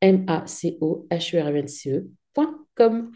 [0.00, 1.36] m a c o h
[1.88, 3.12] e ecom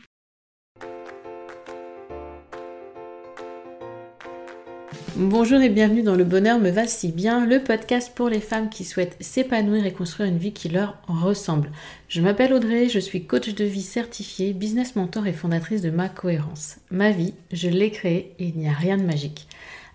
[5.17, 8.71] Bonjour et bienvenue dans Le Bonheur me va si bien, le podcast pour les femmes
[8.71, 11.73] qui souhaitent s'épanouir et construire une vie qui leur ressemble.
[12.07, 16.09] Je m'appelle Audrey, je suis coach de vie certifiée, business mentor et fondatrice de Ma
[16.09, 16.77] Cohérence.
[16.93, 19.49] Ma vie, je l'ai créée et il n'y a rien de magique.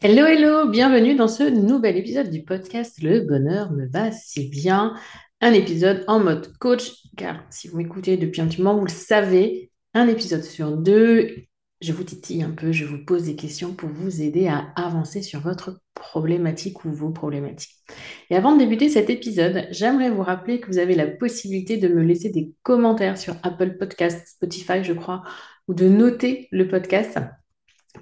[0.00, 4.94] Hello, hello, bienvenue dans ce nouvel épisode du podcast Le bonheur me va si bien.
[5.40, 8.92] Un épisode en mode coach, car si vous m'écoutez depuis un petit moment, vous le
[8.92, 11.34] savez, un épisode sur deux,
[11.80, 15.20] je vous titille un peu, je vous pose des questions pour vous aider à avancer
[15.20, 17.74] sur votre problématique ou vos problématiques.
[18.30, 21.88] Et avant de débuter cet épisode, j'aimerais vous rappeler que vous avez la possibilité de
[21.88, 25.24] me laisser des commentaires sur Apple Podcast, Spotify, je crois,
[25.66, 27.18] ou de noter le podcast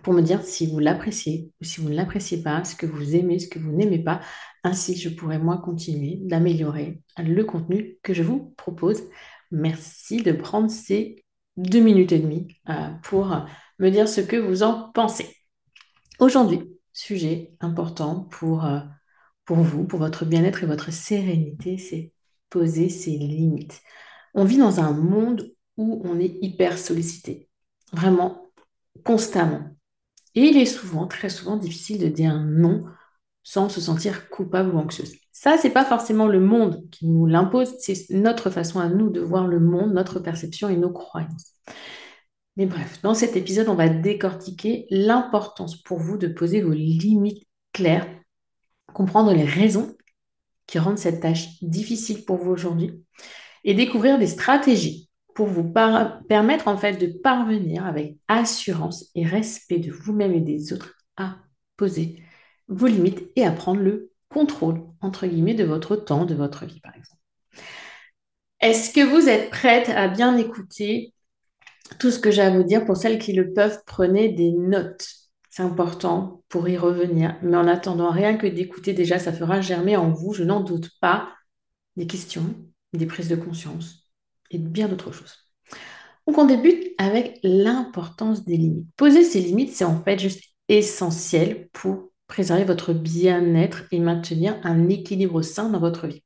[0.02, 3.14] pour me dire si vous l'appréciez ou si vous ne l'appréciez pas, ce que vous
[3.14, 4.20] aimez, ce que vous n'aimez pas.
[4.64, 9.02] Ainsi, je pourrai moi continuer d'améliorer le contenu que je vous propose.
[9.50, 11.24] Merci de prendre ces
[11.56, 13.46] deux minutes et demie euh, pour
[13.78, 15.36] me dire ce que vous en pensez.
[16.18, 16.60] Aujourd'hui,
[16.92, 18.80] sujet important pour, euh,
[19.44, 22.12] pour vous, pour votre bien-être et votre sérénité, c'est
[22.50, 23.82] poser ses limites.
[24.34, 27.48] On vit dans un monde où on est hyper sollicité,
[27.92, 28.50] vraiment
[29.04, 29.75] constamment.
[30.36, 32.84] Et il est souvent, très souvent, difficile de dire non
[33.42, 35.14] sans se sentir coupable ou anxieuse.
[35.32, 39.20] Ça, c'est pas forcément le monde qui nous l'impose, c'est notre façon à nous de
[39.20, 41.52] voir le monde, notre perception et nos croyances.
[42.56, 47.47] Mais bref, dans cet épisode, on va décortiquer l'importance pour vous de poser vos limites
[47.72, 48.08] claires,
[48.92, 49.94] comprendre les raisons
[50.66, 53.04] qui rendent cette tâche difficile pour vous aujourd'hui
[53.62, 55.70] et découvrir des stratégies pour vous
[56.28, 61.36] permettre en fait de parvenir avec assurance et respect de vous-même et des autres à
[61.76, 62.22] poser
[62.69, 66.80] vos limites et à prendre le contrôle, entre guillemets, de votre temps, de votre vie,
[66.80, 67.20] par exemple.
[68.60, 71.12] Est-ce que vous êtes prête à bien écouter
[72.00, 75.06] tout ce que j'ai à vous dire Pour celles qui le peuvent, prenez des notes.
[75.50, 77.36] C'est important pour y revenir.
[77.42, 80.91] Mais en attendant, rien que d'écouter déjà, ça fera germer en vous, je n'en doute
[81.03, 81.28] pas,
[81.97, 82.56] des questions,
[82.94, 84.05] des prises de conscience,
[84.50, 85.34] et bien d'autres choses.
[86.26, 88.86] Donc on débute avec l'importance des limites.
[88.96, 94.88] Poser ces limites, c'est en fait juste essentiel pour préserver votre bien-être et maintenir un
[94.88, 96.24] équilibre sain dans votre vie.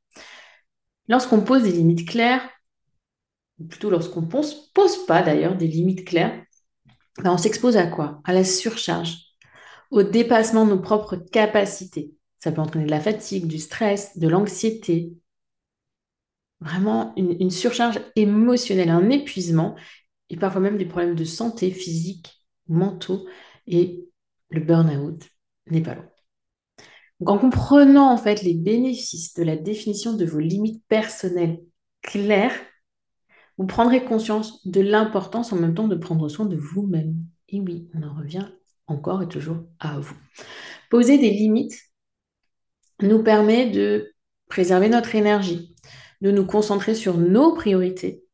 [1.09, 2.49] Lorsqu'on pose des limites claires,
[3.59, 6.43] ou plutôt lorsqu'on ne pose, pas d'ailleurs des limites claires,
[7.23, 8.23] ben, on s'expose à quoi?
[8.25, 9.19] À la surcharge,
[9.91, 12.15] au dépassement de nos propres capacités.
[12.39, 15.13] Ça peut entraîner de la fatigue, du stress, de l'anxiété,
[16.61, 19.77] vraiment une, surcharge émotionnelle, un épuisement
[20.29, 23.27] et parfois même des problèmes de santé physique, mentaux
[23.67, 24.05] et
[24.51, 25.23] le burn-out
[25.71, 26.09] n'est pas loin.
[27.21, 31.61] Donc en comprenant en fait les bénéfices de la définition de vos limites personnelles
[32.03, 32.55] claires,
[33.59, 37.17] vous prendrez conscience de l'importance en même temps de prendre soin de vous-même.
[37.49, 38.49] Et oui, on en revient
[38.87, 40.17] encore et toujours à vous.
[40.89, 41.79] Poser des limites,
[43.03, 44.13] nous permet de
[44.49, 45.75] préserver notre énergie,
[46.21, 48.25] de nous concentrer sur nos priorités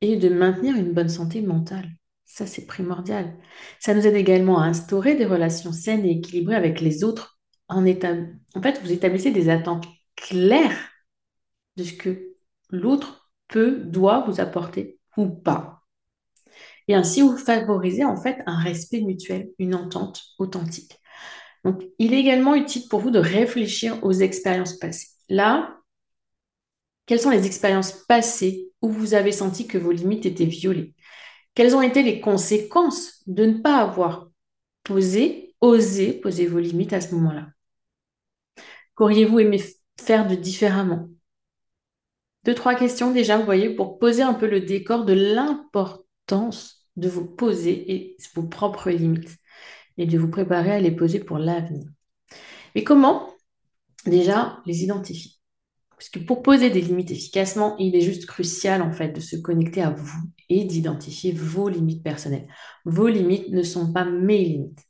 [0.00, 1.90] et de maintenir une bonne santé mentale.
[2.24, 3.36] Ça, c'est primordial.
[3.80, 7.38] Ça nous aide également à instaurer des relations saines et équilibrées avec les autres.
[7.68, 10.90] En, en fait, vous établissez des attentes claires
[11.76, 12.34] de ce que
[12.70, 15.82] l'autre peut, doit vous apporter ou pas.
[16.86, 20.98] Et ainsi, vous favorisez en fait un respect mutuel, une entente authentique.
[21.64, 25.08] Donc, il est également utile pour vous de réfléchir aux expériences passées.
[25.28, 25.77] Là,
[27.08, 30.94] quelles sont les expériences passées où vous avez senti que vos limites étaient violées?
[31.54, 34.28] Quelles ont été les conséquences de ne pas avoir
[34.84, 37.48] posé, osé poser vos limites à ce moment-là?
[38.94, 39.58] Qu'auriez-vous aimé
[39.98, 41.08] faire de différemment?
[42.44, 47.08] Deux, trois questions déjà, vous voyez, pour poser un peu le décor de l'importance de
[47.08, 49.34] vous poser vos propres limites
[49.96, 51.88] et de vous préparer à les poser pour l'avenir.
[52.74, 53.34] Mais comment
[54.04, 55.37] déjà les identifier?
[55.98, 59.34] Parce que pour poser des limites efficacement, il est juste crucial en fait de se
[59.34, 62.46] connecter à vous et d'identifier vos limites personnelles.
[62.84, 64.84] Vos limites ne sont pas mes limites.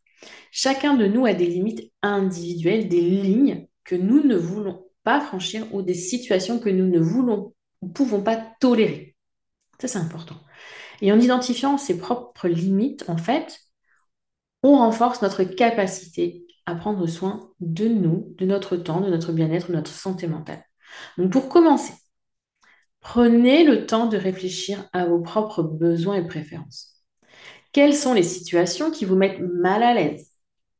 [0.52, 5.66] Chacun de nous a des limites individuelles, des lignes que nous ne voulons pas franchir
[5.72, 9.16] ou des situations que nous ne voulons ou pouvons pas tolérer.
[9.80, 10.36] Ça, c'est important.
[11.00, 13.60] Et en identifiant ses propres limites, en fait,
[14.62, 19.68] on renforce notre capacité à prendre soin de nous, de notre temps, de notre bien-être,
[19.68, 20.67] de notre santé mentale.
[21.18, 21.92] Donc pour commencer,
[23.00, 27.02] prenez le temps de réfléchir à vos propres besoins et préférences.
[27.72, 30.32] Quelles sont les situations qui vous mettent mal à l'aise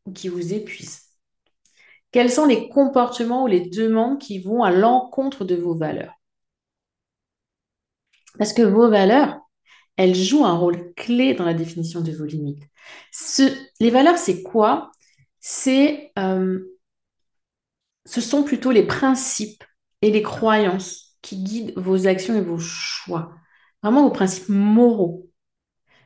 [0.07, 1.03] ou qui vous épuisent?
[2.13, 6.15] Quels sont les comportements ou les demandes qui vont à l'encontre de vos valeurs?
[8.39, 9.39] Parce que vos valeurs,
[9.97, 12.63] elles jouent un rôle clé dans la définition de vos limites.
[13.81, 14.91] les valeurs, c'est quoi?
[15.41, 16.61] C'est, euh,
[18.05, 19.63] ce sont plutôt les principes
[20.03, 23.35] et les croyances qui guident vos actions et vos choix.
[23.83, 25.31] Vraiment vos principes moraux.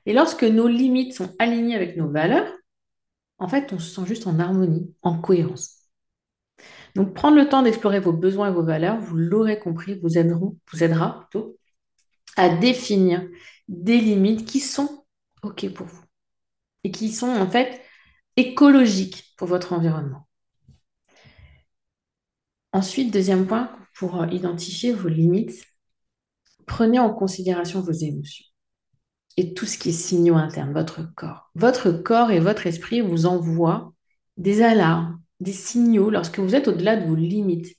[0.06, 2.50] Et lorsque nos limites sont alignées avec nos valeurs,
[3.38, 5.78] en fait, on se sent juste en harmonie, en cohérence.
[6.94, 10.08] Donc, prendre le temps d'explorer vos besoins et vos valeurs, vous l'aurez compris, vous,
[10.72, 11.58] vous aidera plutôt
[12.36, 13.26] à définir
[13.68, 15.04] des limites qui sont
[15.42, 16.02] OK pour vous
[16.84, 17.82] et qui sont en fait
[18.36, 20.26] écologiques pour votre environnement.
[22.72, 25.64] Ensuite, deuxième point, pour identifier vos limites,
[26.66, 28.46] prenez en considération vos émotions
[29.36, 31.50] et tout ce qui est signaux internes, votre corps.
[31.54, 33.94] Votre corps et votre esprit vous envoient
[34.36, 37.76] des alarmes, des signaux lorsque vous êtes au-delà de vos limites.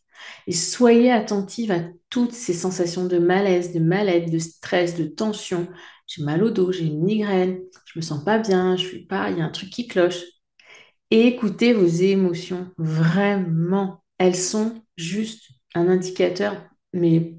[0.48, 5.68] Et soyez attentive à toutes ces sensations de malaise, de mal-être, de stress, de tension.
[6.08, 9.32] J'ai mal au dos, j'ai une migraine, je me sens pas bien, je suis pas,
[9.32, 10.22] il y a un truc qui cloche.
[11.12, 14.04] écoutez vos émotions, vraiment.
[14.18, 17.36] Elles sont juste un indicateur, mais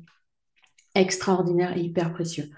[0.94, 2.50] extraordinaire et hyper précieux.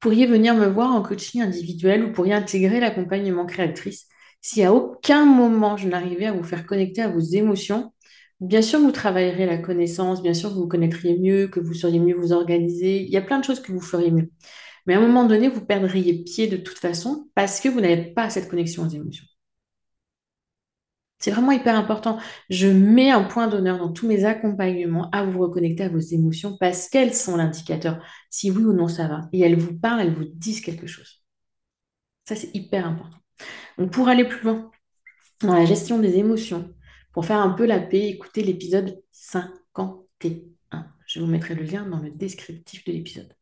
[0.00, 4.06] pourriez venir me voir en coaching individuel ou pourriez intégrer l'accompagnement créatrice?
[4.40, 7.92] Si à aucun moment je n'arrivais à vous faire connecter à vos émotions,
[8.40, 11.98] Bien sûr, vous travaillerez la connaissance, bien sûr, vous vous connaîtriez mieux, que vous seriez
[12.00, 13.02] mieux vous organiser.
[13.02, 14.30] Il y a plein de choses que vous feriez mieux.
[14.86, 18.14] Mais à un moment donné, vous perdriez pied de toute façon parce que vous n'avez
[18.14, 19.26] pas cette connexion aux émotions.
[21.20, 22.18] C'est vraiment hyper important.
[22.48, 26.56] Je mets un point d'honneur dans tous mes accompagnements à vous reconnecter à vos émotions
[26.58, 29.28] parce qu'elles sont l'indicateur si oui ou non ça va.
[29.32, 31.22] Et elles vous parlent, elles vous disent quelque chose.
[32.24, 33.18] Ça, c'est hyper important.
[33.78, 34.70] Donc, pour aller plus loin
[35.42, 36.72] dans la gestion des émotions,
[37.12, 40.86] pour faire un peu la paix, écoutez l'épisode 51.
[41.06, 43.34] Je vous mettrai le lien dans le descriptif de l'épisode.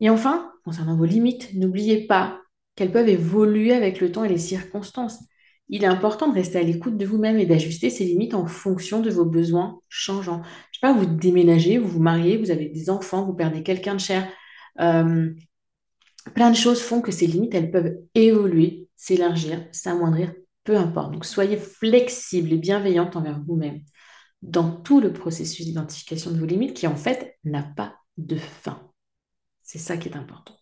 [0.00, 2.40] Et enfin, concernant vos limites, n'oubliez pas
[2.76, 5.18] qu'elles peuvent évoluer avec le temps et les circonstances.
[5.72, 9.00] Il est important de rester à l'écoute de vous-même et d'ajuster ces limites en fonction
[9.00, 10.42] de vos besoins changeants.
[10.44, 13.62] Je ne sais pas, vous déménagez, vous vous mariez, vous avez des enfants, vous perdez
[13.62, 14.30] quelqu'un de cher.
[14.80, 15.32] Euh,
[16.34, 21.12] plein de choses font que ces limites, elles peuvent évoluer, s'élargir, s'amoindrir peu importe.
[21.12, 23.80] Donc soyez flexible et bienveillante envers vous-même
[24.42, 28.90] dans tout le processus d'identification de vos limites qui en fait n'a pas de fin.
[29.62, 30.54] C'est ça qui est important.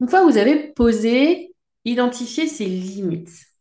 [0.00, 1.54] Une fois que vous avez posé,
[1.84, 3.51] identifié ces limites,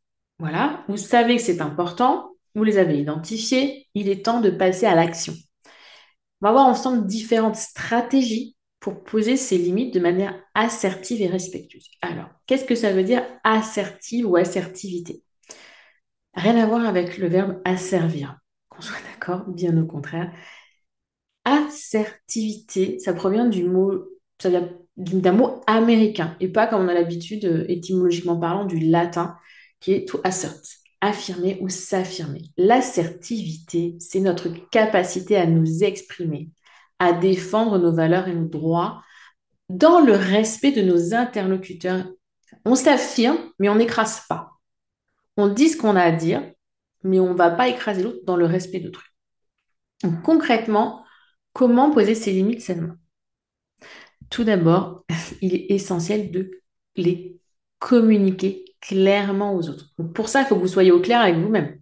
[0.42, 4.88] voilà, vous savez que c'est important, vous les avez identifiées, il est temps de passer
[4.88, 5.34] à l'action.
[6.42, 11.86] On va voir ensemble différentes stratégies pour poser ces limites de manière assertive et respectueuse.
[12.02, 15.22] Alors, qu'est-ce que ça veut dire assertive ou assertivité?
[16.34, 20.34] Rien à voir avec le verbe asservir, qu'on soit d'accord, bien au contraire.
[21.46, 24.06] Assertivité, ça provient du mot,
[24.40, 24.68] ça vient
[24.98, 29.38] d'un mot américain et pas comme on a l'habitude, euh, étymologiquement parlant, du latin,
[29.82, 30.54] qui est to assert.
[31.02, 32.44] affirmer ou s'affirmer.
[32.58, 36.52] L'assertivité, c'est notre capacité à nous exprimer,
[37.00, 39.02] à défendre nos valeurs et nos droits
[39.68, 42.06] dans le respect de nos interlocuteurs.
[42.66, 44.52] On s'affirme, mais on n'écrase pas.
[45.38, 46.44] On dit ce qu'on a à dire,
[47.04, 49.08] mais on ne va pas écraser l'autre dans le respect d'autrui.
[50.04, 51.04] Donc, concrètement,
[51.54, 52.94] comment poser ses limites sainement?
[54.30, 55.04] Tout d'abord,
[55.42, 56.52] il est essentiel de
[56.96, 57.40] les
[57.80, 59.94] communiquer clairement aux autres.
[60.14, 61.80] pour ça, il faut que vous soyez au clair avec vous-même.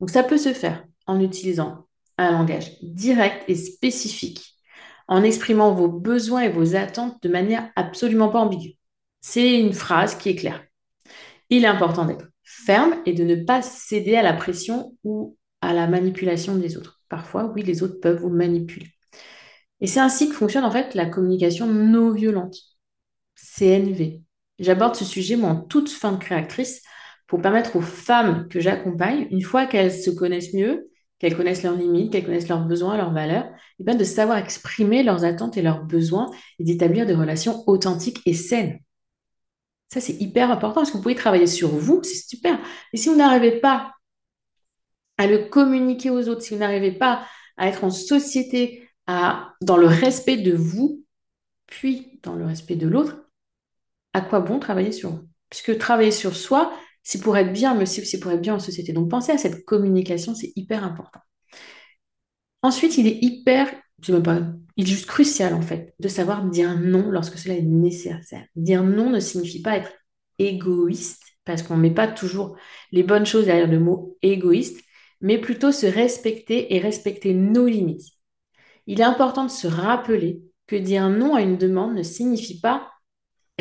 [0.00, 1.86] Donc ça peut se faire en utilisant
[2.18, 4.54] un langage direct et spécifique,
[5.08, 8.76] en exprimant vos besoins et vos attentes de manière absolument pas ambiguë.
[9.20, 10.64] C'est une phrase qui est claire.
[11.50, 15.72] Il est important d'être ferme et de ne pas céder à la pression ou à
[15.72, 17.00] la manipulation des autres.
[17.08, 18.88] Parfois, oui, les autres peuvent vous manipuler.
[19.80, 22.56] Et c'est ainsi que fonctionne en fait la communication non violente,
[23.34, 24.23] CNV.
[24.58, 26.82] J'aborde ce sujet moi, en toute fin de créatrice
[27.26, 31.76] pour permettre aux femmes que j'accompagne, une fois qu'elles se connaissent mieux, qu'elles connaissent leurs
[31.76, 33.48] limites, qu'elles connaissent leurs besoins, leurs valeurs,
[33.80, 38.20] eh bien de savoir exprimer leurs attentes et leurs besoins et d'établir des relations authentiques
[38.26, 38.78] et saines.
[39.88, 42.58] Ça, c'est hyper important parce que vous pouvez travailler sur vous, c'est super.
[42.92, 43.92] Et si vous n'arrivez pas
[45.18, 47.24] à le communiquer aux autres, si vous n'arrivez pas
[47.56, 51.04] à être en société, à, dans le respect de vous,
[51.66, 53.23] puis dans le respect de l'autre,
[54.14, 58.18] à quoi bon travailler sur Puisque travailler sur soi, c'est pour être bien, mais c'est
[58.18, 58.92] pour être bien en société.
[58.92, 61.20] Donc pensez à cette communication, c'est hyper important.
[62.62, 63.68] Ensuite, il est hyper,
[64.00, 64.40] je sais pas,
[64.76, 68.46] il est juste crucial en fait de savoir dire non lorsque cela est nécessaire.
[68.56, 69.92] Dire non ne signifie pas être
[70.38, 72.56] égoïste, parce qu'on ne met pas toujours
[72.90, 74.80] les bonnes choses derrière le mot égoïste,
[75.20, 78.08] mais plutôt se respecter et respecter nos limites.
[78.86, 82.90] Il est important de se rappeler que dire non à une demande ne signifie pas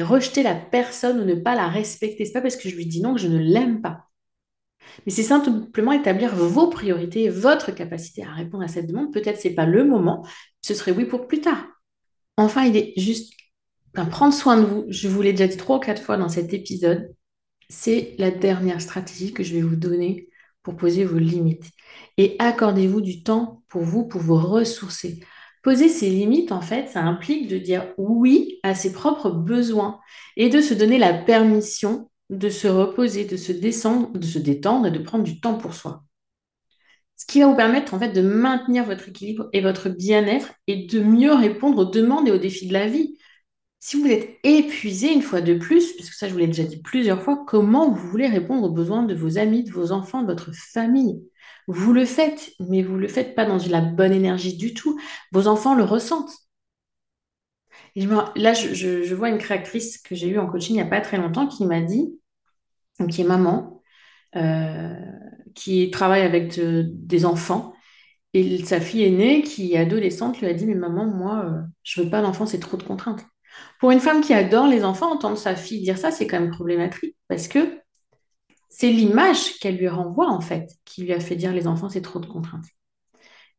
[0.01, 2.25] rejeter la personne ou ne pas la respecter.
[2.25, 4.07] C'est pas parce que je lui dis non que je ne l'aime pas.
[5.05, 9.13] Mais c'est simplement établir vos priorités votre capacité à répondre à cette demande.
[9.13, 10.25] Peut-être ce n'est pas le moment,
[10.61, 11.65] ce serait oui pour plus tard.
[12.37, 13.33] Enfin, il est juste
[14.09, 14.85] prendre soin de vous.
[14.89, 17.13] Je vous l'ai déjà dit trois ou quatre fois dans cet épisode.
[17.69, 20.29] C'est la dernière stratégie que je vais vous donner
[20.63, 21.69] pour poser vos limites.
[22.17, 25.19] Et accordez-vous du temps pour vous, pour vous ressourcer.
[25.63, 29.99] Poser ses limites, en fait, ça implique de dire oui à ses propres besoins
[30.37, 34.87] et de se donner la permission de se reposer, de se descendre, de se détendre
[34.87, 36.03] et de prendre du temps pour soi.
[37.15, 40.85] Ce qui va vous permettre en fait de maintenir votre équilibre et votre bien-être et
[40.87, 43.17] de mieux répondre aux demandes et aux défis de la vie.
[43.79, 46.63] Si vous êtes épuisé une fois de plus, parce que ça je vous l'ai déjà
[46.63, 50.23] dit plusieurs fois, comment vous voulez répondre aux besoins de vos amis, de vos enfants,
[50.23, 51.23] de votre famille?
[51.67, 54.99] Vous le faites, mais vous le faites pas dans la bonne énergie du tout.
[55.31, 56.33] Vos enfants le ressentent.
[57.95, 61.17] là, je, vois une créatrice que j'ai eue en coaching il n'y a pas très
[61.17, 62.19] longtemps qui m'a dit,
[63.09, 63.81] qui est maman,
[64.35, 64.95] euh,
[65.55, 67.73] qui travaille avec des enfants,
[68.33, 72.01] et sa fille aînée, qui est adolescente, lui a dit, mais maman, moi, euh, je
[72.01, 73.23] veux pas d'enfant, c'est trop de contraintes.
[73.79, 76.51] Pour une femme qui adore les enfants, entendre sa fille dire ça, c'est quand même
[76.51, 77.82] problématique, parce que
[78.75, 82.01] c'est l'image qu'elle lui renvoie, en fait, qui lui a fait dire les enfants, c'est
[82.01, 82.65] trop de contraintes.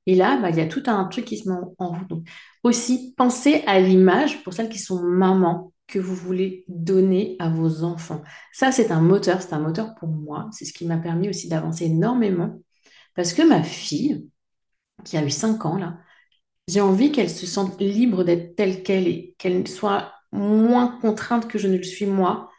[0.06, 2.24] Et là, bah, il y a tout un truc qui se met en route.
[2.64, 7.84] aussi, pensez à l'image, pour celles qui sont mamans, que vous voulez donner à vos
[7.84, 8.22] enfants.
[8.52, 10.48] Ça, c'est un moteur, c'est un moteur pour moi.
[10.50, 12.58] C'est ce qui m'a permis aussi d'avancer énormément.
[13.14, 14.28] Parce que ma fille,
[15.04, 15.98] qui a eu 5 ans, là,
[16.66, 21.58] j'ai envie qu'elle se sente libre d'être telle qu'elle est, qu'elle soit moins contrainte que
[21.58, 22.50] je ne le suis moi,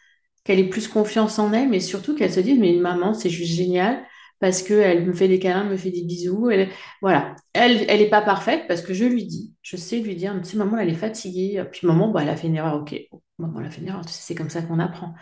[0.45, 3.29] qu'elle ait plus confiance en elle, mais surtout qu'elle se dise, mais une maman, c'est
[3.29, 4.05] juste génial
[4.39, 6.49] parce qu'elle me fait des câlins, me fait des bisous.
[6.49, 6.69] Elle,
[7.01, 10.51] voilà, elle n'est pas parfaite parce que je lui dis, je sais lui dire, tu
[10.51, 11.63] sais, maman, elle est fatiguée.
[11.71, 12.95] Puis maman, bah, elle a fait une erreur, ok.
[13.39, 15.15] maman, elle a fait une erreur, c'est comme ça qu'on apprend.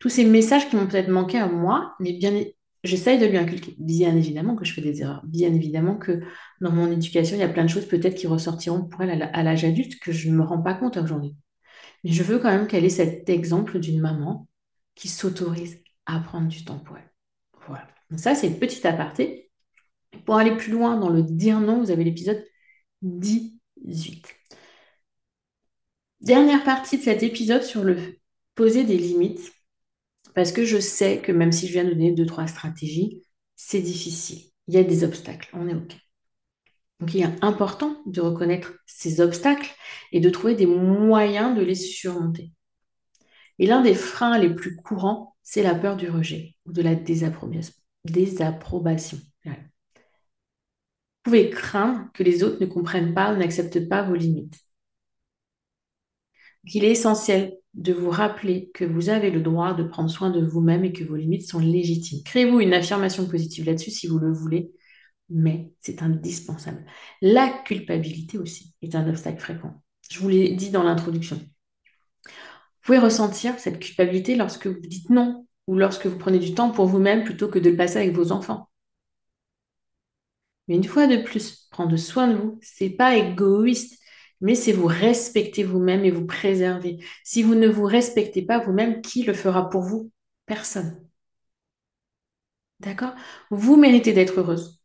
[0.00, 2.32] Tous ces messages qui m'ont peut-être manqué à moi, mais bien,
[2.84, 3.74] j'essaye de lui inculquer.
[3.78, 5.22] Bien évidemment que je fais des erreurs.
[5.26, 6.20] Bien évidemment que
[6.60, 9.42] dans mon éducation, il y a plein de choses peut-être qui ressortiront pour elle à
[9.42, 11.34] l'âge adulte que je ne me rends pas compte aujourd'hui.
[12.04, 14.46] Mais je veux quand même qu'elle ait cet exemple d'une maman
[14.98, 17.10] qui s'autorise à prendre du temps pour elle.
[17.68, 17.86] Voilà.
[18.10, 19.50] Donc ça, c'est une petite aparté.
[20.26, 22.44] Pour aller plus loin dans le dire non, vous avez l'épisode
[23.02, 24.26] 18.
[26.20, 27.96] Dernière partie de cet épisode sur le
[28.56, 29.52] poser des limites,
[30.34, 33.22] parce que je sais que même si je viens de donner deux, trois stratégies,
[33.54, 34.50] c'est difficile.
[34.66, 35.94] Il y a des obstacles, on est OK.
[36.98, 39.72] Donc il est important de reconnaître ces obstacles
[40.10, 42.52] et de trouver des moyens de les surmonter.
[43.58, 46.94] Et l'un des freins les plus courants, c'est la peur du rejet ou de la
[46.94, 47.74] désapprobation.
[51.28, 54.58] Vous pouvez craindre que les autres ne comprennent pas ou n'acceptent pas vos limites.
[56.64, 60.44] il est essentiel de vous rappeler que vous avez le droit de prendre soin de
[60.44, 62.22] vous-même et que vos limites sont légitimes.
[62.24, 64.72] Créez-vous une affirmation positive là-dessus si vous le voulez,
[65.30, 66.84] mais c'est indispensable.
[67.22, 69.82] La culpabilité aussi est un obstacle fréquent.
[70.10, 71.40] Je vous l'ai dit dans l'introduction.
[72.88, 76.70] Vous pouvez ressentir cette culpabilité lorsque vous dites non ou lorsque vous prenez du temps
[76.70, 78.70] pour vous-même plutôt que de le passer avec vos enfants.
[80.66, 84.00] Mais une fois de plus, prendre soin de vous, c'est pas égoïste,
[84.40, 87.04] mais c'est vous respecter vous-même et vous préserver.
[87.24, 90.10] Si vous ne vous respectez pas vous-même, qui le fera pour vous?
[90.46, 91.06] Personne.
[92.80, 93.14] D'accord?
[93.50, 94.80] Vous méritez d'être heureuse.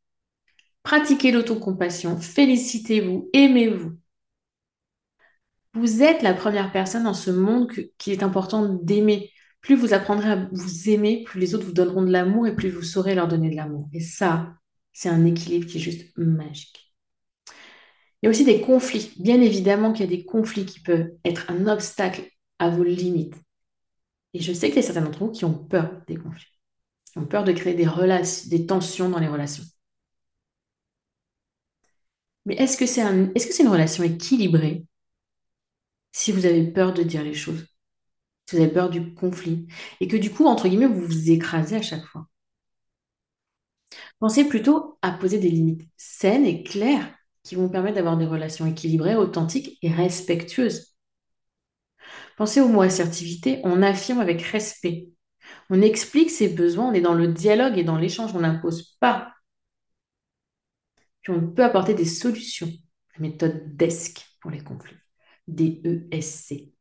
[0.83, 3.97] Pratiquez l'autocompassion, félicitez-vous, aimez-vous.
[5.73, 9.31] Vous êtes la première personne dans ce monde qu'il est important d'aimer.
[9.61, 12.69] Plus vous apprendrez à vous aimer, plus les autres vous donneront de l'amour et plus
[12.69, 13.89] vous saurez leur donner de l'amour.
[13.93, 14.53] Et ça,
[14.91, 16.93] c'est un équilibre qui est juste magique.
[18.21, 19.13] Il y a aussi des conflits.
[19.19, 23.35] Bien évidemment qu'il y a des conflits qui peuvent être un obstacle à vos limites.
[24.33, 26.47] Et je sais qu'il y a certains d'entre vous qui ont peur des conflits,
[27.11, 29.63] qui ont peur de créer des relations, des tensions dans les relations.
[32.45, 33.01] Mais est-ce que c'est
[33.63, 34.85] une relation équilibrée?
[36.13, 37.65] Si vous avez peur de dire les choses,
[38.47, 39.67] si vous avez peur du conflit,
[39.99, 42.27] et que du coup, entre guillemets, vous vous écrasez à chaque fois
[44.19, 48.65] Pensez plutôt à poser des limites saines et claires qui vont permettre d'avoir des relations
[48.65, 50.95] équilibrées, authentiques et respectueuses.
[52.37, 55.09] Pensez au mot assertivité, on affirme avec respect.
[55.69, 59.33] On explique ses besoins, on est dans le dialogue et dans l'échange, on n'impose pas.
[61.21, 62.71] Puis on peut apporter des solutions.
[63.15, 65.02] La méthode DESC pour les conflits.
[65.47, 66.71] D-E-S-C.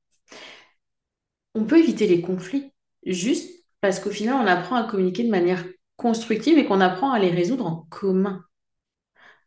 [1.55, 2.73] On peut éviter les conflits
[3.05, 3.51] juste
[3.81, 5.65] parce qu'au final, on apprend à communiquer de manière
[5.97, 8.45] constructive et qu'on apprend à les résoudre en commun.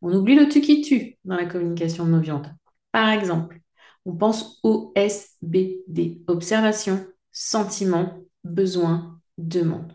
[0.01, 2.47] On oublie le tu qui tue dans la communication non violente.
[2.91, 3.59] Par exemple,
[4.05, 9.93] on pense au SBD, observation, sentiment, besoin, demande.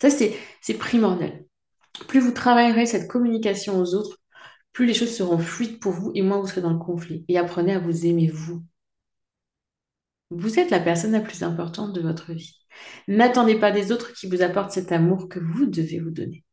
[0.00, 1.44] Ça, c'est primordial.
[2.06, 4.19] Plus vous travaillerez cette communication aux autres,
[4.72, 7.24] plus les choses seront fluides pour vous et moins vous serez dans le conflit.
[7.28, 8.62] Et apprenez à vous aimer vous.
[10.30, 12.56] Vous êtes la personne la plus importante de votre vie.
[13.08, 16.44] N'attendez pas des autres qui vous apportent cet amour que vous devez vous donner.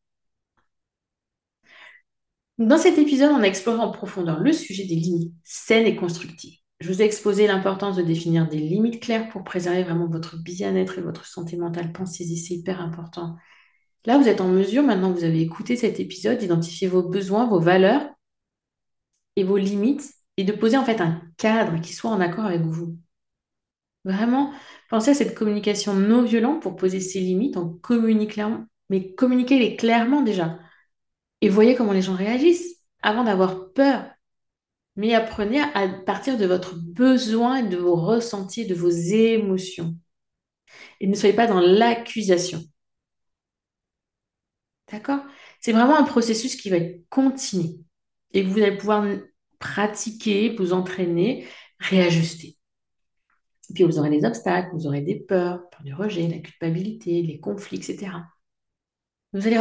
[2.58, 6.58] Dans cet épisode, on a en profondeur le sujet des limites saines et constructives.
[6.80, 10.98] Je vous ai exposé l'importance de définir des limites claires pour préserver vraiment votre bien-être
[10.98, 11.92] et votre santé mentale.
[11.92, 13.36] Pensez-y, c'est hyper important.
[14.06, 17.48] Là, vous êtes en mesure, maintenant que vous avez écouté cet épisode, d'identifier vos besoins,
[17.48, 18.08] vos valeurs
[19.36, 22.62] et vos limites et de poser en fait un cadre qui soit en accord avec
[22.62, 22.98] vous.
[24.06, 24.54] Vraiment,
[24.90, 30.22] pensez à cette communication non violente pour poser ses limites en communiquant, mais communiquez-les clairement
[30.22, 30.60] déjà.
[31.42, 34.06] Et voyez comment les gens réagissent avant d'avoir peur.
[34.96, 39.96] Mais apprenez à partir de votre besoin, de vos ressentis, de vos émotions.
[41.00, 42.64] Et ne soyez pas dans l'accusation.
[44.92, 45.20] D'accord?
[45.60, 47.80] C'est vraiment un processus qui va être continu
[48.34, 49.06] et que vous allez pouvoir
[49.60, 51.46] pratiquer, vous entraîner,
[51.80, 52.58] réajuster.
[53.74, 57.40] Puis vous aurez des obstacles, vous aurez des peurs, peur du rejet, la culpabilité, les
[57.40, 58.12] conflits, etc.
[59.34, 59.60] Vous allez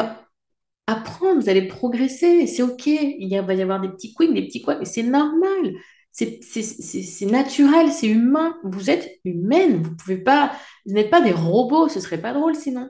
[0.86, 2.86] apprendre, vous allez progresser, c'est OK.
[2.86, 5.72] Il va y avoir des petits quicks, des petits quoi, mais c'est normal.
[6.12, 8.56] C'est naturel, c'est humain.
[8.64, 9.82] Vous êtes humaine.
[9.82, 10.52] Vous pouvez pas,
[10.86, 11.88] vous n'êtes pas des robots.
[11.88, 12.88] Ce serait pas drôle sinon.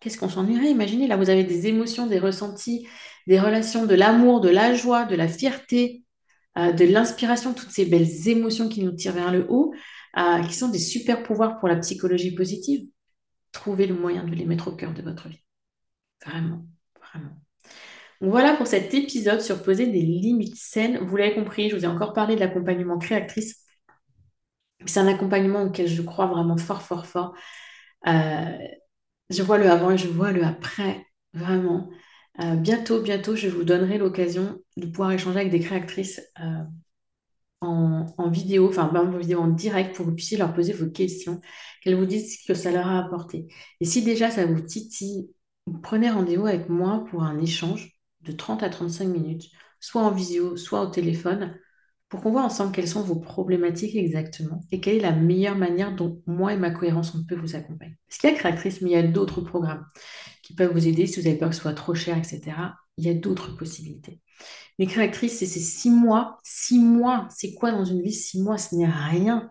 [0.00, 0.70] Qu'est-ce qu'on s'ennuierait?
[0.70, 2.86] Imaginez, là, vous avez des émotions, des ressentis,
[3.26, 6.04] des relations, de l'amour, de la joie, de la fierté,
[6.58, 9.74] euh, de l'inspiration, toutes ces belles émotions qui nous tirent vers le haut,
[10.18, 12.88] euh, qui sont des super pouvoirs pour la psychologie positive.
[13.52, 15.42] Trouvez le moyen de les mettre au cœur de votre vie.
[16.24, 16.66] Vraiment,
[17.00, 17.30] vraiment.
[18.20, 20.98] voilà pour cet épisode sur poser des limites saines.
[20.98, 23.62] Vous l'avez compris, je vous ai encore parlé de l'accompagnement créatrice.
[24.86, 27.34] C'est un accompagnement auquel je crois vraiment fort, fort, fort.
[28.06, 28.58] Euh,
[29.30, 31.90] je vois le avant et je vois le après, vraiment.
[32.40, 36.62] Euh, bientôt, bientôt, je vous donnerai l'occasion de pouvoir échanger avec des créatrices euh,
[37.60, 41.40] en, vidéo, enfin en vidéo en direct pour que vous puissiez leur poser vos questions,
[41.82, 43.46] qu'elles vous disent ce que ça leur a apporté.
[43.80, 45.30] Et si déjà ça vous titille,
[45.82, 49.44] prenez rendez-vous avec moi pour un échange de 30 à 35 minutes,
[49.80, 51.58] soit en vidéo, soit au téléphone,
[52.08, 55.94] pour qu'on voit ensemble quelles sont vos problématiques exactement et quelle est la meilleure manière
[55.94, 57.96] dont moi et ma cohérence on peut vous accompagner.
[58.08, 59.84] Parce qu'il y a Créatrice, mais il y a d'autres programmes
[60.42, 62.40] qui peuvent vous aider si vous avez peur que ce soit trop cher, etc.
[62.96, 64.20] Il y a d'autres possibilités.
[64.78, 66.38] Mais Créatrice, c'est ces six mois.
[66.44, 68.12] Six mois, c'est quoi dans une vie?
[68.12, 69.50] Six mois, ce n'est rien.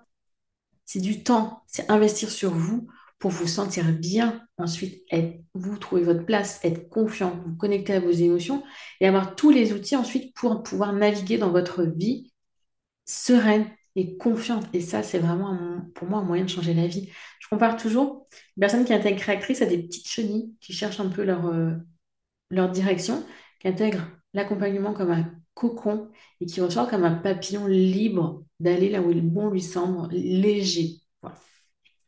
[0.85, 1.63] C'est du temps.
[1.67, 2.87] C'est investir sur vous
[3.19, 4.41] pour vous sentir bien.
[4.57, 8.63] Ensuite, être, vous trouver votre place, être confiant, vous connecter à vos émotions
[9.01, 12.31] et avoir tous les outils ensuite pour pouvoir naviguer dans votre vie
[13.05, 14.67] sereine, et confiante.
[14.73, 17.09] Et ça, c'est vraiment pour moi un moyen de changer la vie.
[17.39, 21.09] Je compare toujours une personne qui intègre créatrice à des petites chenilles qui cherchent un
[21.09, 21.71] peu leur, euh,
[22.49, 23.25] leur direction,
[23.59, 26.09] qui intègrent l'accompagnement comme un cocon
[26.41, 30.97] et qui ressort comme un papillon libre d'aller là où il bon lui semble, léger.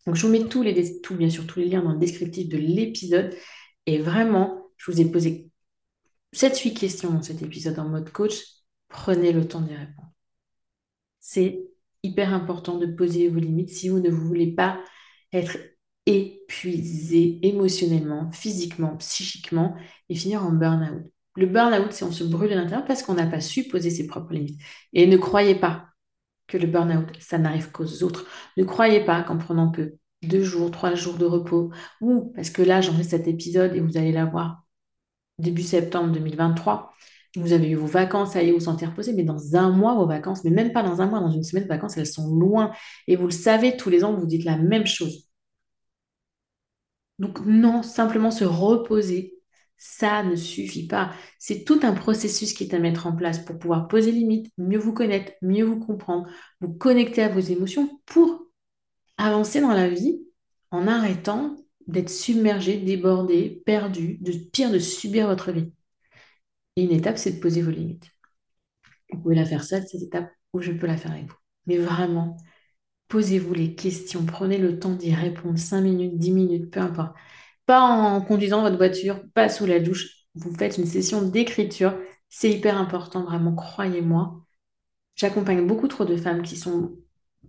[0.06, 2.50] Donc je vous mets tous les, tout, bien sûr, tous les liens dans le descriptif
[2.50, 3.36] de l'épisode.
[3.86, 5.50] Et vraiment, je vous ai posé
[6.34, 8.42] 7-8 questions dans cet épisode en mode coach.
[8.90, 10.07] Prenez le temps d'y répondre.
[11.20, 11.60] C'est
[12.04, 14.80] hyper important de poser vos limites si vous ne voulez pas
[15.34, 15.58] être
[16.06, 19.76] épuisé émotionnellement, physiquement, psychiquement
[20.10, 21.04] et finir en burn-out.
[21.36, 24.08] Le burn-out, c'est on se brûle à l'intérieur parce qu'on n'a pas su poser ses
[24.08, 24.60] propres limites.
[24.94, 25.88] Et ne croyez pas
[26.48, 28.26] que le burn-out, ça n'arrive qu'aux autres.
[28.56, 32.62] Ne croyez pas qu'en prenant que deux jours, trois jours de repos, ou parce que
[32.62, 34.64] là, j'enregistre cet épisode et vous allez l'avoir
[35.40, 36.94] début septembre 2023,
[37.40, 40.44] vous avez eu vos vacances, y vous sentir reposé, mais dans un mois, vos vacances,
[40.44, 42.72] mais même pas dans un mois, dans une semaine, de vacances, elles sont loin.
[43.08, 45.28] Et vous le savez, tous les ans, vous dites la même chose.
[47.20, 49.36] Donc non, simplement se reposer,
[49.78, 51.12] ça ne suffit pas.
[51.40, 54.80] C'est tout un processus qui est à mettre en place pour pouvoir poser limite, mieux
[54.80, 56.28] vous connaître, mieux vous comprendre,
[56.62, 58.48] vous connecter à vos émotions pour
[59.18, 60.22] avancer dans la vie
[60.72, 61.56] en arrêtant
[61.88, 65.72] d'être submergé, débordé, perdu, de pire de subir votre vie.
[66.78, 68.10] Et une étape, c'est de poser vos limites.
[69.12, 71.36] Vous pouvez la faire seule, cette étape, ou je peux la faire avec vous.
[71.66, 72.38] Mais vraiment,
[73.10, 77.16] posez-vous les questions, prenez le temps d'y répondre, 5 minutes, 10 minutes, peu importe.
[77.66, 80.28] Pas en conduisant votre voiture, pas sous la douche.
[80.36, 81.98] Vous faites une session d'écriture.
[82.30, 84.46] C'est hyper important, vraiment, croyez-moi.
[85.16, 86.98] J'accompagne beaucoup trop de femmes qui sont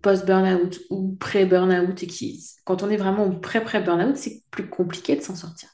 [0.03, 5.37] post-burnout ou pré-burnout et qui, quand on est vraiment pré-pré-burnout, c'est plus compliqué de s'en
[5.37, 5.69] sortir.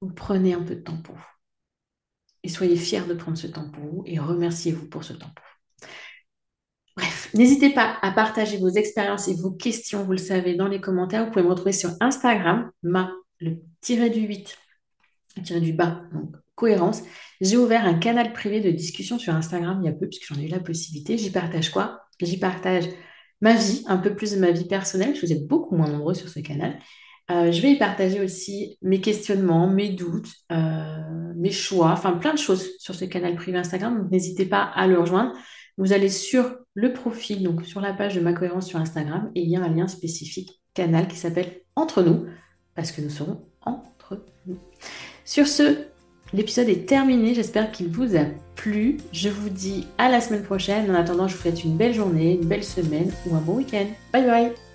[0.00, 1.37] Vous prenez un peu de temps pour vous.
[2.48, 5.30] Et soyez fiers de prendre ce temps pour vous et remerciez-vous pour ce temps.
[6.96, 10.80] Bref, n'hésitez pas à partager vos expériences et vos questions, vous le savez, dans les
[10.80, 11.26] commentaires.
[11.26, 14.56] Vous pouvez me retrouver sur Instagram, ma, le tiré du 8,
[15.36, 17.02] le tiré du bas, donc cohérence.
[17.42, 20.40] J'ai ouvert un canal privé de discussion sur Instagram il y a peu, puisque j'en
[20.40, 21.18] ai eu la possibilité.
[21.18, 22.00] J'y partage quoi?
[22.18, 22.86] J'y partage
[23.42, 25.90] ma vie, un peu plus de ma vie personnelle, parce que vous êtes beaucoup moins
[25.90, 26.78] nombreux sur ce canal.
[27.30, 32.32] Euh, je vais y partager aussi mes questionnements, mes doutes, euh, mes choix, enfin plein
[32.32, 33.98] de choses sur ce canal privé Instagram.
[33.98, 35.32] Donc n'hésitez pas à le rejoindre.
[35.76, 39.42] Vous allez sur le profil, donc sur la page de ma cohérence sur Instagram, et
[39.42, 42.26] il y a un lien spécifique canal qui s'appelle Entre nous,
[42.74, 44.58] parce que nous serons entre nous.
[45.24, 45.76] Sur ce,
[46.32, 47.34] l'épisode est terminé.
[47.34, 48.24] J'espère qu'il vous a
[48.56, 48.96] plu.
[49.12, 50.90] Je vous dis à la semaine prochaine.
[50.90, 53.86] En attendant, je vous souhaite une belle journée, une belle semaine ou un bon week-end.
[54.12, 54.67] Bye bye